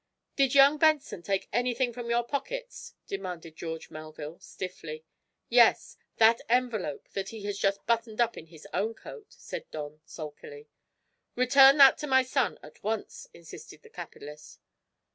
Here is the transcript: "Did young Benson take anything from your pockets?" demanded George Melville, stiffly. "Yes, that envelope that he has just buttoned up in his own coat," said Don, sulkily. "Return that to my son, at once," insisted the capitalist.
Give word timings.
"Did 0.35 0.55
young 0.55 0.79
Benson 0.79 1.21
take 1.21 1.47
anything 1.53 1.93
from 1.93 2.09
your 2.09 2.23
pockets?" 2.23 2.95
demanded 3.05 3.55
George 3.55 3.91
Melville, 3.91 4.39
stiffly. 4.39 5.05
"Yes, 5.47 5.95
that 6.17 6.41
envelope 6.49 7.07
that 7.09 7.29
he 7.29 7.43
has 7.43 7.59
just 7.59 7.85
buttoned 7.85 8.19
up 8.19 8.35
in 8.35 8.47
his 8.47 8.67
own 8.73 8.95
coat," 8.95 9.27
said 9.29 9.69
Don, 9.69 10.01
sulkily. 10.03 10.69
"Return 11.35 11.77
that 11.77 11.99
to 11.99 12.07
my 12.07 12.23
son, 12.23 12.57
at 12.63 12.83
once," 12.83 13.27
insisted 13.31 13.83
the 13.83 13.91
capitalist. 13.91 14.59